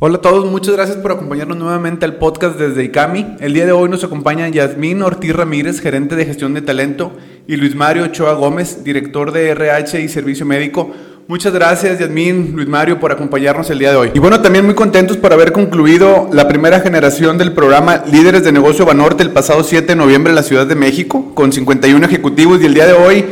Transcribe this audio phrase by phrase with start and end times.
[0.00, 3.38] Hola a todos, muchas gracias por acompañarnos nuevamente al podcast desde ICAMI.
[3.40, 7.10] El día de hoy nos acompaña Yasmín Ortiz Ramírez, gerente de gestión de talento,
[7.48, 10.92] y Luis Mario Ochoa Gómez, director de RH y servicio médico.
[11.26, 14.10] Muchas gracias, Yasmín, Luis Mario, por acompañarnos el día de hoy.
[14.14, 18.52] Y bueno, también muy contentos por haber concluido la primera generación del programa Líderes de
[18.52, 22.62] Negocio Banorte el pasado 7 de noviembre en la Ciudad de México, con 51 ejecutivos,
[22.62, 23.24] y el día de hoy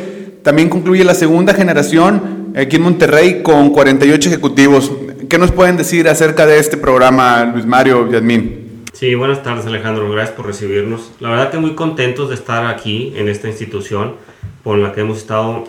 [0.42, 4.90] también concluye la segunda generación aquí en Monterrey con 48 ejecutivos.
[5.28, 8.84] ¿Qué nos pueden decir acerca de este programa, Luis Mario Yasmín?
[8.92, 11.10] Sí, buenas tardes Alejandro, gracias por recibirnos.
[11.20, 14.14] La verdad que muy contentos de estar aquí en esta institución
[14.62, 15.64] con la que hemos estado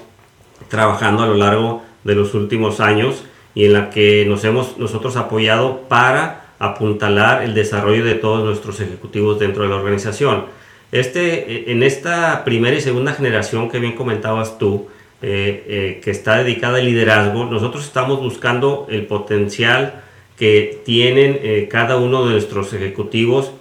[0.68, 3.24] trabajando a lo largo de los últimos años
[3.56, 8.80] y en la que nos hemos nosotros apoyado para apuntalar el desarrollo de todos nuestros
[8.80, 10.46] ejecutivos dentro de la organización.
[10.92, 14.88] Este, en esta primera y segunda generación que bien comentabas tú,
[15.20, 20.04] eh, eh, que está dedicada al liderazgo, nosotros estamos buscando el potencial
[20.38, 23.52] que tienen eh, cada uno de nuestros ejecutivos,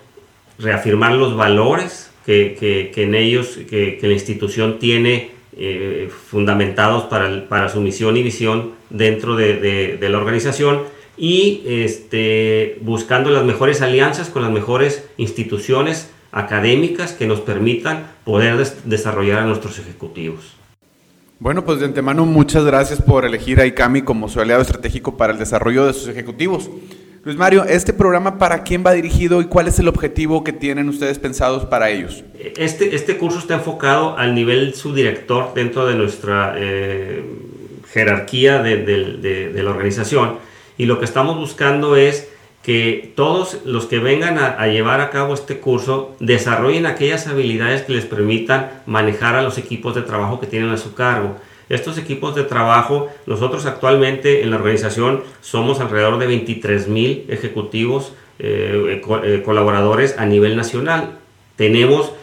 [0.58, 5.30] reafirmar los valores que, en ellos, que, la institución tiene
[6.28, 10.82] fundamentados para, su misión y visión dentro de, de, la organización
[11.16, 18.56] y este, buscando las mejores alianzas con las mejores instituciones académicas que nos permitan poder
[18.84, 20.55] desarrollar a nuestros ejecutivos.
[21.38, 25.34] Bueno, pues de antemano muchas gracias por elegir a ICAMI como su aliado estratégico para
[25.34, 26.70] el desarrollo de sus ejecutivos.
[27.24, 30.88] Luis Mario, ¿este programa para quién va dirigido y cuál es el objetivo que tienen
[30.88, 32.24] ustedes pensados para ellos?
[32.56, 37.22] Este, este curso está enfocado al nivel subdirector dentro de nuestra eh,
[37.92, 40.38] jerarquía de la organización
[40.78, 42.28] y lo que estamos buscando es
[42.66, 47.92] que todos los que vengan a, llevar a cabo este curso desarrollen aquellas habilidades que
[47.92, 51.36] les permitan manejar a los equipos de trabajo que tienen a su cargo.
[51.68, 58.14] Estos equipos de trabajo, nosotros actualmente en la organización somos alrededor de 23 mil ejecutivos,
[58.40, 61.18] eh, eh, colaboradores a nivel nacional.
[61.54, 62.14] Tenemos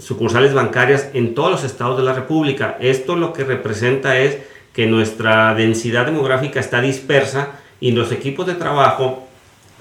[0.00, 2.76] sucursales bancarias en todos los estados de la República.
[2.80, 4.36] Esto lo que representa es
[4.72, 9.28] que nuestra densidad demográfica está dispersa y los equipos de trabajo,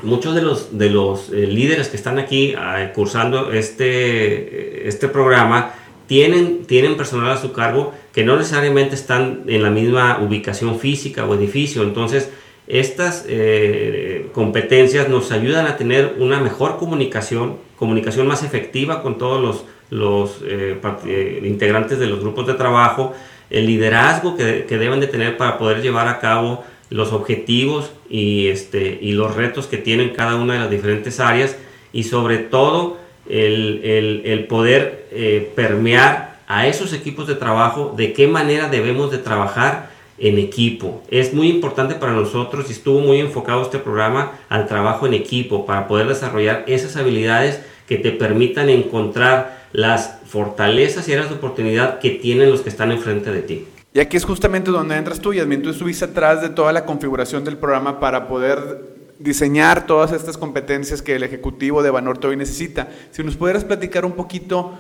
[0.04, 5.74] muchos de los, de los eh, líderes que están aquí ah, cursando este, este programa,
[6.08, 11.26] tienen, tienen personal a su cargo que no necesariamente están en la misma ubicación física
[11.26, 11.84] o edificio.
[11.84, 12.32] Entonces,
[12.68, 19.42] estas eh, competencias nos ayudan a tener una mejor comunicación, comunicación más efectiva con todos
[19.42, 23.14] los, los eh, integrantes de los grupos de trabajo,
[23.50, 28.48] el liderazgo que, que, deben de tener para poder llevar a cabo los objetivos y,
[28.48, 31.58] este, y los retos que tienen cada una de las diferentes áreas
[31.92, 32.98] y sobre todo
[33.30, 39.90] el, poder eh, permear a esos equipos de trabajo de qué manera debemos de trabajar
[40.18, 41.04] en equipo.
[41.10, 45.66] Es muy importante para nosotros y estuvo muy enfocado este programa al trabajo en equipo
[45.66, 52.00] para poder desarrollar esas habilidades que te permitan encontrar las fortalezas y áreas de oportunidad
[52.00, 53.66] que tienen los que están enfrente de ti.
[53.94, 55.62] Y aquí es justamente donde entras tú, Yasmin.
[55.62, 61.02] Tú estuviste atrás de toda la configuración del programa para poder diseñar todas estas competencias
[61.02, 62.90] que el ejecutivo de Banorte hoy necesita.
[63.12, 64.78] Si nos pudieras platicar un poquito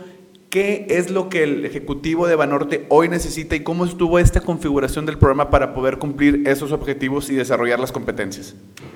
[0.50, 5.06] qué es lo que el ejecutivo de Banorte hoy necesita y cómo estuvo esta configuración
[5.06, 8.56] del programa para poder cumplir esos objetivos y desarrollar las competencias.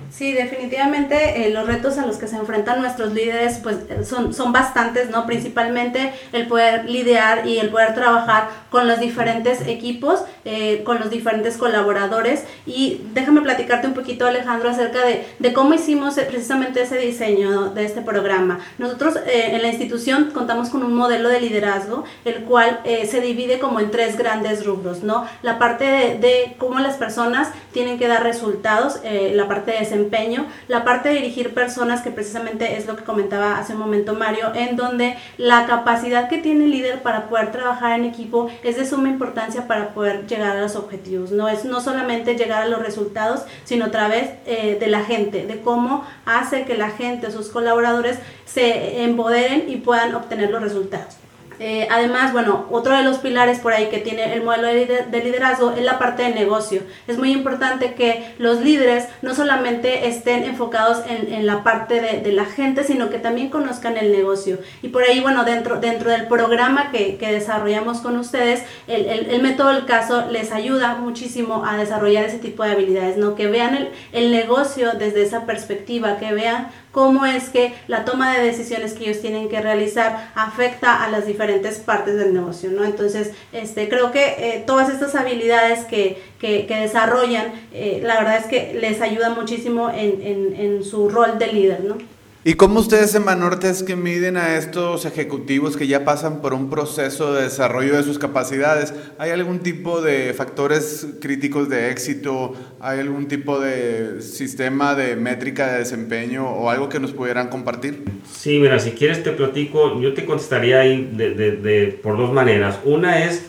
[0.09, 4.51] Sí, definitivamente eh, los retos a los que se enfrentan nuestros líderes pues son, son
[4.51, 5.25] bastantes, ¿no?
[5.25, 11.09] Principalmente el poder lidiar y el poder trabajar con los diferentes equipos, eh, con los
[11.09, 12.43] diferentes colaboradores.
[12.65, 17.69] Y déjame platicarte un poquito, Alejandro, acerca de, de cómo hicimos eh, precisamente ese diseño
[17.69, 18.59] de este programa.
[18.77, 23.79] Nosotros en la institución contamos con un modelo de liderazgo, el cual se divide como
[23.79, 25.25] en tres grandes rubros, ¿no?
[25.41, 30.45] La parte de, cómo las personas tienen que dar resultados, la parte de ese empeño,
[30.67, 34.53] la parte de dirigir personas, que precisamente es lo que comentaba hace un momento Mario,
[34.53, 38.85] en donde la capacidad que tiene el líder para poder trabajar en equipo es de
[38.85, 41.31] suma importancia para poder llegar a los objetivos.
[41.31, 45.45] No es no solamente llegar a los resultados, sino a través eh, de la gente,
[45.45, 51.17] de cómo hace que la gente, sus colaboradores, se empoderen y puedan obtener los resultados.
[51.63, 55.73] Eh, además, bueno, otro de los pilares por ahí que tiene el modelo de liderazgo
[55.73, 56.81] es la parte de negocio.
[57.05, 62.45] Es muy importante que los líderes no solamente estén enfocados en, la parte de, la
[62.45, 64.57] gente, sino que también conozcan el negocio.
[64.81, 69.85] Y por ahí, bueno, dentro, dentro del programa que, desarrollamos con ustedes, el, método del
[69.85, 73.35] caso les ayuda muchísimo a desarrollar ese tipo de habilidades, ¿no?
[73.35, 78.35] Que vean el, el negocio desde esa perspectiva, que vean cómo es que la toma
[78.35, 82.83] de decisiones que ellos tienen que realizar afecta a las diferentes partes del negocio, ¿no?
[82.83, 88.45] Entonces, este, creo que eh, todas estas habilidades que, que, desarrollan, eh, la verdad es
[88.45, 91.97] que les ayuda muchísimo en, en, en su rol de líder, ¿no?
[92.43, 96.55] ¿Y cómo ustedes en Banorte es que miden a estos ejecutivos que ya pasan por
[96.55, 98.95] un proceso de desarrollo de sus capacidades?
[99.19, 102.55] ¿Hay algún tipo de factores críticos de éxito?
[102.79, 108.05] ¿Hay algún tipo de sistema de métrica de desempeño o algo que nos pudieran compartir?
[108.33, 112.79] Sí, mira, si quieres te platico, yo te contestaría ahí de, de, por dos maneras.
[112.85, 113.45] Una es,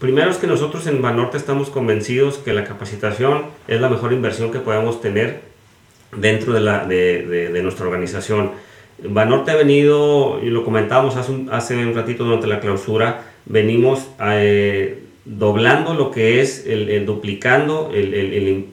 [0.00, 4.50] primero es que nosotros en Banorte estamos convencidos que la capacitación es la mejor inversión
[4.50, 5.49] que podemos tener
[6.16, 8.52] dentro de, la, de, de, nuestra organización.
[9.02, 14.08] Banorte ha venido, y lo comentábamos hace un, hace un ratito durante la clausura, venimos
[14.20, 18.66] eh, doblando lo que es el, duplicando el, el,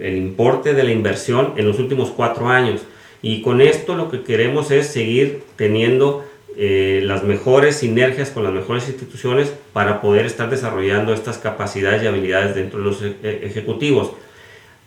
[0.00, 2.82] el, importe de la inversión en los últimos cuatro años.
[3.22, 6.24] Y con esto lo que queremos es seguir teniendo
[6.56, 12.06] eh, las mejores sinergias con las mejores instituciones para poder estar desarrollando estas capacidades y
[12.06, 14.12] habilidades dentro de los e, ejecutivos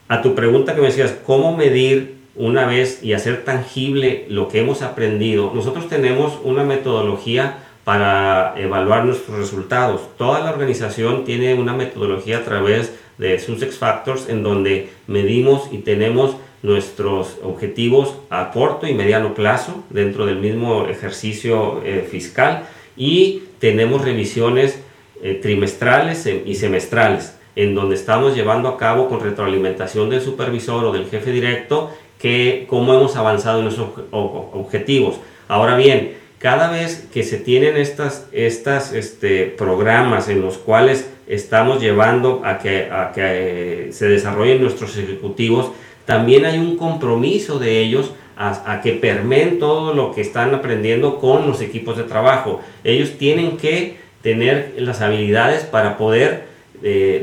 [0.07, 4.59] a tu pregunta que me decías, ¿cómo medir una vez y hacer tangible lo que
[4.59, 5.51] hemos aprendido?
[5.53, 10.01] Nosotros tenemos una metodología para evaluar nuestros resultados.
[10.17, 15.69] Toda la organización tiene una metodología a través de sus X Factors en donde medimos
[15.71, 22.63] y tenemos nuestros objetivos a corto y mediano plazo dentro del mismo ejercicio eh, fiscal
[22.95, 24.79] y tenemos revisiones
[25.21, 30.91] eh, trimestrales y semestrales en donde estamos llevando a cabo con retroalimentación del supervisor o
[30.91, 35.15] del jefe directo que cómo hemos avanzado en nuestros objetivos.
[35.47, 41.81] Ahora bien, cada vez que se tienen estas, estas este, programas en los cuales estamos
[41.81, 45.71] llevando a que, a que eh, se desarrollen nuestros ejecutivos,
[46.05, 51.47] también hay un compromiso de ellos a, que permeen todo lo que están aprendiendo con
[51.47, 52.61] los equipos de trabajo.
[52.83, 56.45] Ellos tienen que tener las habilidades para poder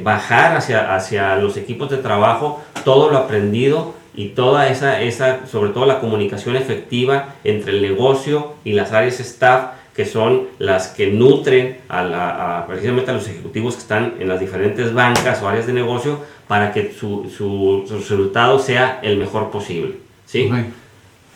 [0.03, 5.71] bajar hacia, hacia los equipos de trabajo todo lo aprendido y toda esa, esa, sobre
[5.71, 11.09] todo la comunicación efectiva entre el negocio y las áreas staff que son las que
[11.09, 15.73] nutren a, precisamente a los ejecutivos que están en las diferentes bancas o áreas de
[15.73, 19.97] negocio para que su, su, resultado sea el mejor posible.
[20.27, 20.51] ¿sí?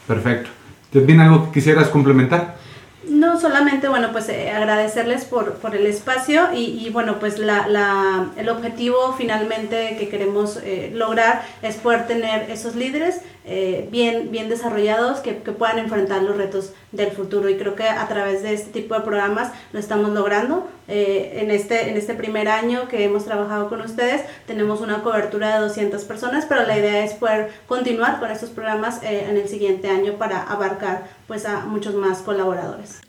[0.06, 0.50] perfecto.
[0.90, 2.56] ¿Tienes algo que quisieras complementar?
[3.44, 8.30] Solamente, bueno, pues eh, agradecerles por, por, el espacio y, y bueno, pues la, la,
[8.38, 14.48] el objetivo finalmente que queremos eh, lograr es poder tener esos líderes eh, bien, bien
[14.48, 18.54] desarrollados que, que, puedan enfrentar los retos del futuro y creo que a través de
[18.54, 20.66] este tipo de programas lo estamos logrando.
[20.88, 25.60] en, este, en este primer año que hemos trabajado con ustedes tenemos una cobertura de
[25.66, 30.14] 200 personas, pero la idea es poder continuar con estos programas en el siguiente año
[30.14, 33.02] para abarcar pues a muchos más colaboradores.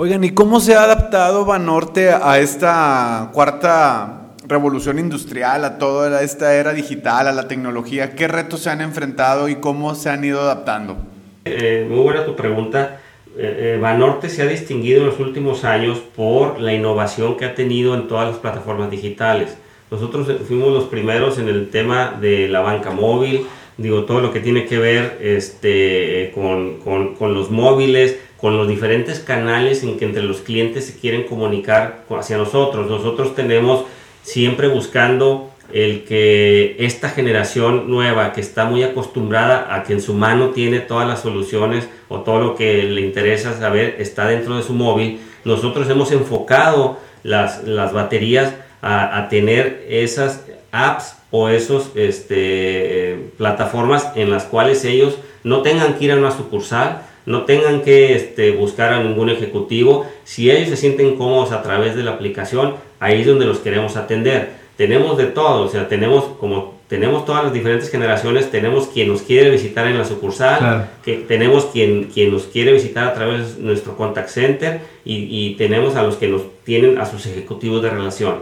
[0.00, 6.54] Oigan, ¿y cómo se ha adaptado Banorte a esta cuarta revolución industrial, a toda esta
[6.54, 8.14] era digital, a la tecnología?
[8.14, 10.98] ¿Qué retos se han enfrentado y cómo se han ido adaptando?
[11.46, 13.00] Eh, muy buena tu pregunta.
[13.36, 17.56] Eh, eh, Banorte se ha distinguido en los últimos años por la innovación que ha
[17.56, 19.58] tenido en todas las plataformas digitales.
[19.90, 23.48] Nosotros fuimos los primeros en el tema de la banca móvil,
[23.78, 29.82] digo, todo lo que tiene que ver este, con, los móviles, con los diferentes canales
[29.82, 32.88] en que entre los clientes se quieren comunicar hacia nosotros.
[32.88, 33.84] Nosotros tenemos
[34.22, 40.14] siempre buscando el que esta generación nueva que está muy acostumbrada a que en su
[40.14, 44.62] mano tiene todas las soluciones o todo lo que le interesa saber está dentro de
[44.62, 53.32] su móvil, nosotros hemos enfocado las, las baterías a, tener esas apps o esos este,
[53.36, 58.14] plataformas en las cuales ellos no tengan que ir a una sucursal, no tengan que
[58.14, 60.06] este, buscar a ningún ejecutivo.
[60.24, 63.96] Si ellos se sienten cómodos a través de la aplicación, ahí es donde los queremos
[63.96, 64.50] atender.
[64.76, 69.20] Tenemos de todo, o sea, tenemos como tenemos todas las diferentes generaciones, tenemos quien nos
[69.20, 73.62] quiere visitar en la sucursal, que tenemos quien, quien nos quiere visitar a través de
[73.62, 77.90] nuestro contact center y, y tenemos a los que nos tienen a sus ejecutivos de
[77.90, 78.36] relación.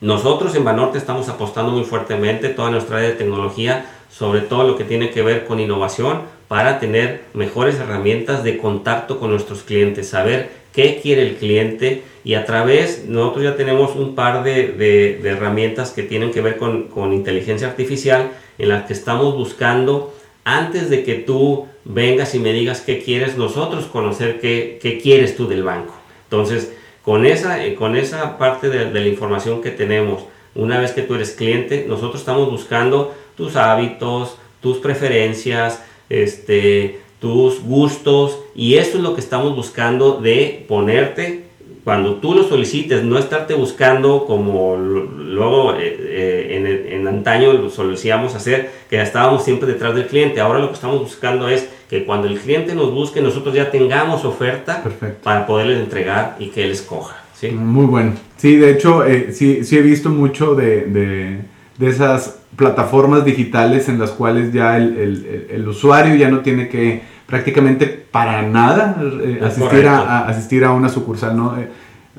[0.00, 4.76] Nosotros en Banorte estamos apostando muy fuertemente toda nuestra área de tecnología, sobre todo lo
[4.76, 10.08] que tiene que ver con innovación, para tener mejores herramientas de contacto con nuestros clientes,
[10.08, 15.28] saber qué quiere el cliente y a través, nosotros ya tenemos un par de, de,
[15.28, 20.14] herramientas que tienen que ver con, con, inteligencia artificial en las que estamos buscando,
[20.44, 25.36] antes de que tú vengas y me digas qué quieres, nosotros conocer qué, qué quieres
[25.36, 25.94] tú del banco.
[26.24, 26.72] Entonces,
[27.08, 30.24] con esa, eh, con esa parte de, la información que tenemos,
[30.54, 37.62] una vez que tú eres cliente, nosotros estamos buscando tus hábitos, tus preferencias, este, tus
[37.62, 41.44] gustos y esto es lo que estamos buscando de ponerte
[41.82, 47.70] cuando tú lo solicites, no estarte buscando como luego eh, eh, en, antaño lo
[48.34, 50.42] hacer, que estábamos siempre detrás del cliente.
[50.42, 54.24] Ahora lo que estamos buscando es que cuando el cliente nos busque, nosotros ya tengamos
[54.24, 54.82] oferta
[55.22, 57.16] para poderles entregar y que él escoja.
[57.34, 57.50] ¿sí?
[57.50, 58.12] Muy bueno.
[58.36, 61.38] Sí, de hecho, eh, sí, sí he visto mucho de, de,
[61.78, 66.68] de, esas plataformas digitales en las cuales ya el, el, el usuario ya no tiene
[66.68, 71.58] que prácticamente para nada eh, asistir, a, asistir a una sucursal, ¿no?
[71.58, 71.68] Eh,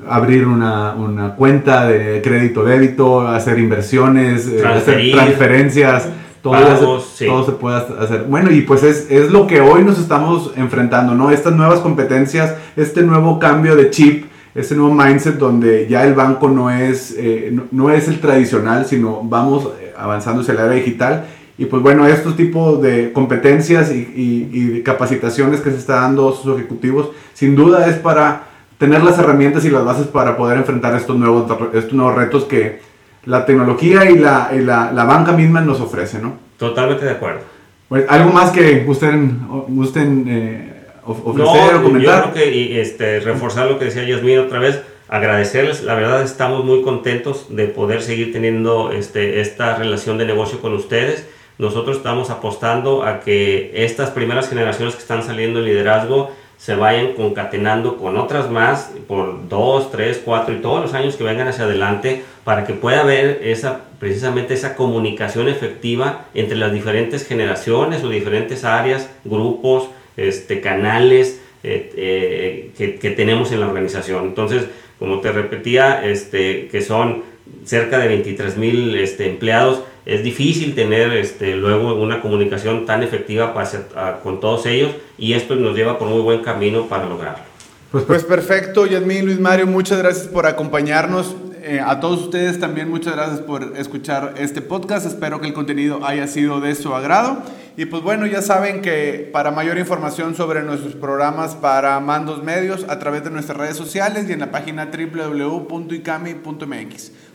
[0.08, 6.08] abrir una, una, cuenta de crédito débito, hacer inversiones, hacer transferencias,
[6.42, 8.24] todo, todo se puede hacer.
[8.28, 11.30] Bueno, y pues es, es, lo que hoy nos estamos enfrentando, ¿no?
[11.30, 16.48] Estas nuevas competencias, este nuevo cambio de chip, este nuevo mindset donde ya el banco
[16.48, 17.16] no es,
[17.52, 21.26] no, no, es el tradicional, sino vamos avanzando hacia la era digital
[21.60, 26.56] y pues bueno, estos tipos de competencias y, capacitaciones que se está dando a sus
[26.56, 28.44] ejecutivos, sin duda es para
[28.78, 31.44] tener las herramientas y las bases para poder enfrentar estos nuevos,
[31.74, 32.80] estos nuevos retos que
[33.24, 36.34] la tecnología y la, la, banca misma nos ofrece, ¿no?
[36.58, 37.40] Totalmente de acuerdo.
[37.88, 42.26] Pues, ¿Algo más que gusten, gusten eh, ofrecer o comentar?
[42.26, 46.22] Yo creo que y, este, reforzar lo que decía Yasmin otra vez, agradecerles, la verdad
[46.22, 51.26] estamos muy contentos de poder seguir teniendo este, esta relación de negocio con ustedes
[51.60, 56.30] nosotros estamos apostando a que estas primeras generaciones que están saliendo en liderazgo
[56.60, 61.24] se vayan concatenando con otras más por dos, tres, cuatro y todos los años que
[61.24, 67.26] vengan hacia adelante para que pueda haber esa, precisamente esa comunicación efectiva entre las diferentes
[67.26, 69.88] generaciones o diferentes áreas, grupos,
[70.18, 74.24] este, canales eh, eh, que, que, tenemos en la organización.
[74.24, 74.64] Entonces,
[74.98, 77.22] como te repetía, este, que son
[77.64, 83.54] cerca de 23 mil este, empleados, es difícil tener este, luego una comunicación tan efectiva
[83.54, 87.44] para, con todos ellos y esto nos lleva por muy buen camino para lograrlo.
[87.90, 91.34] Pues, pues perfecto, Yasmín, Luis Mario, muchas gracias por acompañarnos.
[91.62, 95.06] Eh, a todos ustedes también muchas gracias por escuchar este podcast.
[95.06, 97.42] Espero que el contenido haya sido de su agrado.
[97.76, 102.84] Y pues bueno, ya saben que para mayor información sobre nuestros programas para mandos medios
[102.88, 105.92] a través de nuestras redes sociales y en la página www.icami.mx.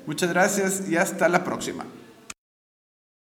[0.05, 1.85] Muchas gracias y hasta la próxima.